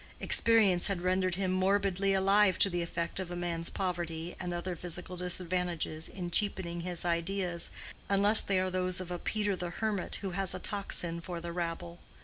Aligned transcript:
Experience 0.19 0.87
had 0.87 1.03
rendered 1.03 1.35
him 1.35 1.51
morbidly 1.51 2.11
alive 2.11 2.57
to 2.57 2.71
the 2.71 2.81
effect 2.81 3.19
of 3.19 3.29
a 3.29 3.35
man's 3.35 3.69
poverty 3.69 4.35
and 4.39 4.51
other 4.51 4.75
physical 4.75 5.15
disadvantages 5.15 6.09
in 6.09 6.31
cheapening 6.31 6.79
his 6.81 7.05
ideas, 7.05 7.69
unless 8.09 8.41
they 8.41 8.59
are 8.59 8.71
those 8.71 8.99
of 8.99 9.11
a 9.11 9.19
Peter 9.19 9.55
the 9.55 9.69
Hermit 9.69 10.15
who 10.21 10.31
has 10.31 10.55
a 10.55 10.59
tocsin 10.59 11.21
for 11.21 11.39
the 11.39 11.51
rabble. 11.51 11.99